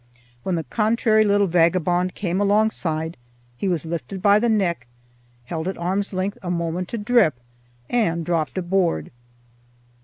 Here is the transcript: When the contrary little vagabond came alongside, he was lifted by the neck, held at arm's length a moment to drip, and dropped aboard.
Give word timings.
When 0.41 0.55
the 0.55 0.63
contrary 0.63 1.23
little 1.23 1.45
vagabond 1.45 2.15
came 2.15 2.41
alongside, 2.41 3.17
he 3.55 3.67
was 3.67 3.85
lifted 3.85 4.19
by 4.19 4.39
the 4.39 4.49
neck, 4.49 4.87
held 5.45 5.67
at 5.67 5.77
arm's 5.77 6.11
length 6.11 6.39
a 6.41 6.49
moment 6.49 6.87
to 6.87 6.97
drip, 6.97 7.35
and 7.87 8.25
dropped 8.25 8.57
aboard. 8.57 9.11